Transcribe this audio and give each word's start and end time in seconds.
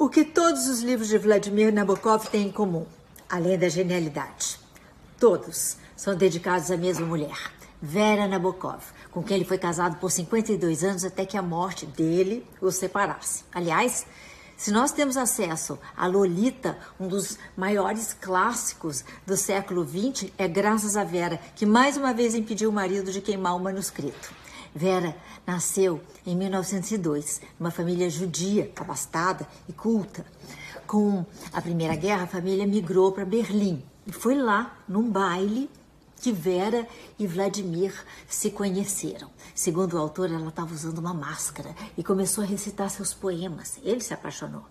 O 0.00 0.08
que 0.08 0.24
todos 0.24 0.66
os 0.66 0.80
livros 0.80 1.08
de 1.08 1.18
Vladimir 1.18 1.70
Nabokov 1.70 2.26
têm 2.30 2.46
em 2.46 2.50
comum, 2.50 2.86
além 3.28 3.58
da 3.58 3.68
genialidade? 3.68 4.58
Todos 5.18 5.76
são 5.94 6.16
dedicados 6.16 6.70
à 6.70 6.76
mesma 6.78 7.04
mulher, 7.04 7.36
Vera 7.82 8.26
Nabokov, 8.26 8.80
com 9.10 9.22
quem 9.22 9.36
ele 9.36 9.44
foi 9.44 9.58
casado 9.58 9.96
por 9.96 10.10
52 10.10 10.84
anos 10.84 11.04
até 11.04 11.26
que 11.26 11.36
a 11.36 11.42
morte 11.42 11.84
dele 11.84 12.46
o 12.62 12.70
separasse. 12.70 13.44
Aliás, 13.52 14.06
se 14.56 14.70
nós 14.70 14.90
temos 14.90 15.18
acesso 15.18 15.78
a 15.94 16.06
Lolita, 16.06 16.78
um 16.98 17.06
dos 17.06 17.36
maiores 17.54 18.14
clássicos 18.14 19.04
do 19.26 19.36
século 19.36 19.86
XX, 19.86 20.32
é 20.38 20.48
graças 20.48 20.96
a 20.96 21.04
Vera, 21.04 21.38
que 21.54 21.66
mais 21.66 21.98
uma 21.98 22.14
vez 22.14 22.34
impediu 22.34 22.70
o 22.70 22.72
marido 22.72 23.12
de 23.12 23.20
queimar 23.20 23.54
o 23.54 23.60
manuscrito. 23.60 24.32
Vera 24.74 25.16
nasceu 25.46 26.00
em 26.26 26.36
1902, 26.36 27.40
numa 27.58 27.70
família 27.70 28.08
judia, 28.08 28.70
abastada 28.76 29.46
e 29.68 29.72
culta. 29.72 30.24
Com 30.86 31.24
a 31.52 31.60
Primeira 31.60 31.96
Guerra, 31.96 32.24
a 32.24 32.28
família 32.28 32.66
migrou 32.66 33.12
para 33.12 33.24
Berlim 33.24 33.82
e 34.06 34.12
foi 34.12 34.34
lá, 34.34 34.76
num 34.88 35.10
baile, 35.10 35.70
que 36.20 36.32
Vera 36.32 36.86
e 37.18 37.26
Vladimir 37.26 37.94
se 38.28 38.50
conheceram. 38.50 39.30
Segundo 39.54 39.94
o 39.94 39.98
autor, 39.98 40.30
ela 40.30 40.48
estava 40.48 40.74
usando 40.74 40.98
uma 40.98 41.14
máscara 41.14 41.74
e 41.96 42.04
começou 42.04 42.44
a 42.44 42.46
recitar 42.46 42.90
seus 42.90 43.14
poemas. 43.14 43.78
Ele 43.82 44.00
se 44.00 44.12
apaixonou. 44.12 44.64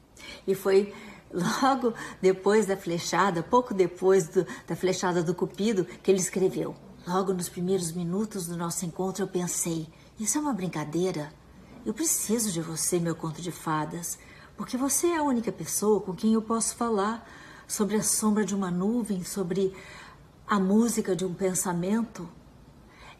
E 0.45 0.53
foi 0.53 0.93
logo 1.33 1.93
depois 2.21 2.65
da 2.65 2.77
flechada, 2.77 3.41
pouco 3.41 3.73
depois 3.73 4.27
do, 4.27 4.45
da 4.67 4.75
flechada 4.75 5.23
do 5.23 5.33
Cupido, 5.33 5.85
que 5.85 6.11
ele 6.11 6.19
escreveu: 6.19 6.75
Logo 7.07 7.33
nos 7.33 7.49
primeiros 7.49 7.91
minutos 7.91 8.45
do 8.45 8.57
nosso 8.57 8.85
encontro, 8.85 9.23
eu 9.23 9.27
pensei: 9.27 9.87
isso 10.19 10.37
é 10.37 10.41
uma 10.41 10.53
brincadeira? 10.53 11.31
Eu 11.85 11.93
preciso 11.93 12.51
de 12.51 12.61
você, 12.61 12.99
meu 12.99 13.15
conto 13.15 13.41
de 13.41 13.51
fadas, 13.51 14.19
porque 14.57 14.75
você 14.75 15.07
é 15.07 15.17
a 15.17 15.23
única 15.23 15.51
pessoa 15.51 16.01
com 16.01 16.13
quem 16.13 16.33
eu 16.33 16.41
posso 16.41 16.75
falar 16.75 17.27
sobre 17.67 17.95
a 17.95 18.03
sombra 18.03 18.43
de 18.43 18.53
uma 18.53 18.69
nuvem, 18.69 19.23
sobre 19.23 19.73
a 20.45 20.59
música 20.59 21.15
de 21.15 21.23
um 21.23 21.33
pensamento. 21.33 22.27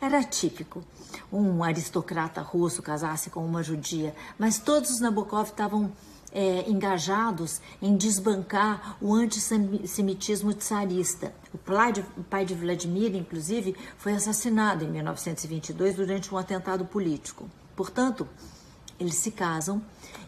Era 0.02 0.23
típico 0.23 0.83
um 1.31 1.63
aristocrata 1.63 2.41
russo 2.41 2.81
casasse 2.81 3.30
com 3.30 3.45
uma 3.45 3.63
judia, 3.63 4.16
mas 4.38 4.59
todos 4.59 4.89
os 4.91 5.00
Nabokov 5.00 5.50
estavam 5.50 5.91
é, 6.31 6.69
engajados 6.69 7.61
em 7.81 7.95
desbancar 7.95 8.97
o 9.02 9.13
antissemitismo 9.13 10.53
tsarista. 10.53 11.33
O 11.53 11.58
pai, 11.58 11.94
de, 11.94 12.02
o 12.17 12.23
pai 12.23 12.45
de 12.45 12.53
Vladimir, 12.53 13.16
inclusive, 13.16 13.75
foi 13.97 14.13
assassinado 14.13 14.83
em 14.83 14.89
1922 14.89 15.95
durante 15.95 16.33
um 16.33 16.38
atentado 16.38 16.85
político. 16.85 17.50
Portanto, 17.75 18.27
eles 19.00 19.16
se 19.16 19.31
casam 19.31 19.81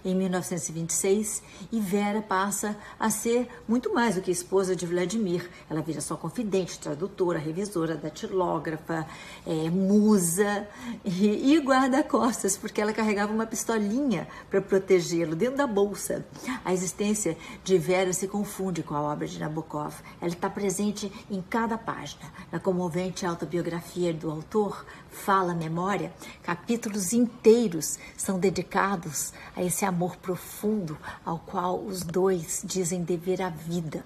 em 0.03 0.15
1926 0.15 1.43
e 1.71 1.79
Vera 1.79 2.21
passa 2.21 2.75
a 2.99 3.09
ser 3.09 3.47
muito 3.67 3.93
mais 3.93 4.15
do 4.15 4.21
que 4.21 4.31
esposa 4.31 4.75
de 4.75 4.85
Vladimir. 4.85 5.49
Ela 5.69 5.81
vira 5.81 6.01
sua 6.01 6.17
confidente, 6.17 6.79
tradutora, 6.79 7.37
revisora, 7.37 7.95
datilógrafa, 7.95 9.05
é, 9.45 9.69
musa 9.69 10.67
e, 11.05 11.53
e 11.53 11.59
guarda-costas, 11.59 12.57
porque 12.57 12.81
ela 12.81 12.93
carregava 12.93 13.31
uma 13.31 13.45
pistolinha 13.45 14.27
para 14.49 14.61
protegê-lo 14.61 15.35
dentro 15.35 15.57
da 15.57 15.67
bolsa. 15.67 16.25
A 16.65 16.73
existência 16.73 17.37
de 17.63 17.77
Vera 17.77 18.13
se 18.13 18.27
confunde 18.27 18.83
com 18.83 18.95
a 18.95 19.01
obra 19.01 19.27
de 19.27 19.39
Nabokov. 19.39 19.93
Ela 20.19 20.31
está 20.31 20.49
presente 20.49 21.11
em 21.29 21.41
cada 21.41 21.77
página. 21.77 22.31
Na 22.51 22.59
comovente 22.59 23.25
autobiografia 23.25 24.13
do 24.13 24.29
autor, 24.29 24.85
Fala 25.11 25.53
Memória, 25.53 26.13
capítulos 26.41 27.13
inteiros 27.13 27.99
são 28.15 28.39
dedicados 28.61 29.33
a 29.55 29.63
esse 29.63 29.83
amor 29.83 30.15
profundo 30.17 30.97
ao 31.25 31.39
qual 31.39 31.79
os 31.79 32.03
dois 32.03 32.61
dizem 32.63 33.03
dever 33.03 33.41
a 33.41 33.49
vida. 33.49 34.05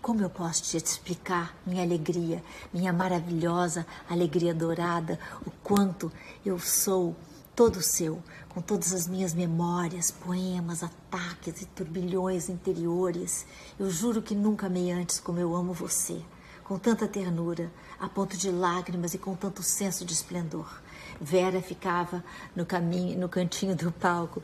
Como 0.00 0.22
eu 0.22 0.30
posso 0.30 0.62
te 0.62 0.76
explicar 0.76 1.56
minha 1.66 1.82
alegria, 1.82 2.42
minha 2.72 2.92
maravilhosa 2.92 3.84
alegria 4.08 4.54
dourada, 4.54 5.18
o 5.44 5.50
quanto 5.62 6.12
eu 6.44 6.58
sou 6.60 7.16
todo 7.56 7.82
seu, 7.82 8.22
com 8.50 8.60
todas 8.60 8.92
as 8.92 9.08
minhas 9.08 9.34
memórias, 9.34 10.10
poemas, 10.12 10.84
ataques 10.84 11.62
e 11.62 11.66
turbilhões 11.66 12.48
interiores. 12.48 13.44
Eu 13.78 13.90
juro 13.90 14.22
que 14.22 14.34
nunca 14.34 14.66
amei 14.66 14.92
antes 14.92 15.18
como 15.18 15.40
eu 15.40 15.54
amo 15.56 15.72
você 15.72 16.22
com 16.66 16.76
tanta 16.76 17.06
ternura, 17.06 17.70
a 18.00 18.08
ponto 18.08 18.36
de 18.36 18.50
lágrimas 18.50 19.14
e 19.14 19.18
com 19.18 19.36
tanto 19.36 19.62
senso 19.62 20.04
de 20.04 20.12
esplendor. 20.12 20.82
Vera 21.20 21.62
ficava 21.62 22.24
no 22.56 22.66
caminho, 22.66 23.16
no 23.16 23.28
cantinho 23.28 23.76
do 23.76 23.92
palco 23.92 24.42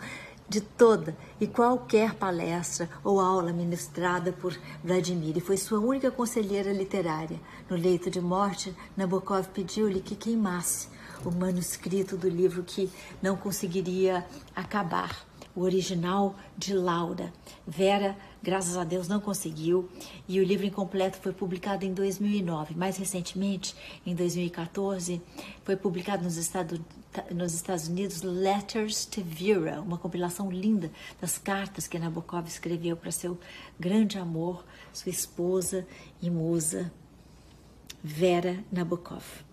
de 0.48 0.60
toda 0.60 1.16
e 1.40 1.48
qualquer 1.48 2.14
palestra 2.14 2.88
ou 3.02 3.18
aula 3.18 3.52
ministrada 3.52 4.32
por 4.32 4.56
Vladimir 4.84 5.36
e 5.36 5.40
foi 5.40 5.56
sua 5.56 5.80
única 5.80 6.12
conselheira 6.12 6.72
literária. 6.72 7.40
No 7.68 7.76
leito 7.76 8.08
de 8.08 8.20
morte, 8.20 8.72
Nabokov 8.96 9.48
pediu-lhe 9.48 10.00
que 10.00 10.14
queimasse 10.14 10.88
o 11.24 11.30
manuscrito 11.32 12.16
do 12.16 12.28
livro 12.28 12.62
que 12.62 12.88
não 13.20 13.36
conseguiria 13.36 14.24
acabar 14.54 15.26
o 15.54 15.62
original 15.62 16.34
de 16.56 16.74
Laura. 16.74 17.32
Vera, 17.66 18.16
graças 18.42 18.76
a 18.76 18.84
Deus, 18.84 19.08
não 19.08 19.20
conseguiu 19.20 19.88
e 20.28 20.40
o 20.40 20.44
livro 20.44 20.66
incompleto 20.66 21.18
foi 21.18 21.32
publicado 21.32 21.84
em 21.84 21.92
2009. 21.92 22.74
Mais 22.74 22.96
recentemente, 22.96 23.74
em 24.04 24.14
2014, 24.14 25.20
foi 25.64 25.76
publicado 25.76 26.24
nos 26.24 26.36
Estados, 26.36 26.80
nos 27.30 27.54
Estados 27.54 27.88
Unidos 27.88 28.22
Letters 28.22 29.04
to 29.06 29.22
Vera, 29.22 29.80
uma 29.80 29.98
compilação 29.98 30.50
linda 30.50 30.90
das 31.20 31.38
cartas 31.38 31.86
que 31.86 31.98
Nabokov 31.98 32.46
escreveu 32.46 32.96
para 32.96 33.12
seu 33.12 33.38
grande 33.78 34.19
amor, 34.19 34.64
sua 34.92 35.10
esposa 35.10 35.86
e 36.20 36.30
musa, 36.30 36.92
Vera 38.02 38.64
Nabokov. 38.72 39.51